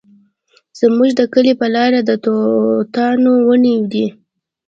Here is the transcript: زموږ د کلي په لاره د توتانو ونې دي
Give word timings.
زموږ 0.79 1.09
د 1.19 1.21
کلي 1.33 1.53
په 1.61 1.67
لاره 1.75 1.99
د 2.03 2.11
توتانو 2.25 3.31
ونې 3.47 3.75
دي 3.91 4.07